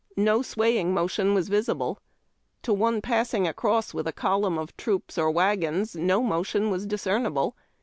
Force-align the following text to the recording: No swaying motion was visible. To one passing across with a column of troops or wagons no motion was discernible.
No 0.17 0.41
swaying 0.41 0.95
motion 0.95 1.35
was 1.35 1.47
visible. 1.47 1.99
To 2.63 2.73
one 2.73 3.03
passing 3.03 3.47
across 3.47 3.93
with 3.93 4.07
a 4.07 4.11
column 4.11 4.57
of 4.57 4.75
troops 4.75 5.15
or 5.15 5.29
wagons 5.29 5.95
no 5.95 6.23
motion 6.23 6.71
was 6.71 6.87
discernible. 6.87 7.55